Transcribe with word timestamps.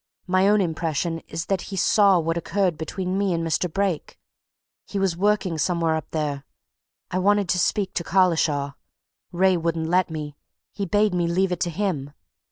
My 0.25 0.47
own 0.47 0.61
impression 0.61 1.19
is 1.27 1.45
that 1.45 1.61
he 1.69 1.75
saw 1.75 2.17
what 2.17 2.35
occurred 2.35 2.75
between 2.75 3.19
me 3.19 3.35
and 3.35 3.45
Mr. 3.45 3.71
Brake 3.71 4.17
he 4.87 4.97
was 4.97 5.15
working 5.15 5.59
somewhere 5.59 5.95
up 5.95 6.09
there. 6.09 6.43
I 7.11 7.19
wanted 7.19 7.47
to 7.49 7.59
speak 7.59 7.93
to 7.93 8.03
Collishaw. 8.03 8.71
Wraye 9.31 9.57
wouldn't 9.57 9.89
let 9.89 10.09
me, 10.09 10.35
he 10.73 10.87
bade 10.87 11.13
me 11.13 11.27
leave 11.27 11.51
it 11.51 11.59
to 11.59 11.69
him. 11.69 12.13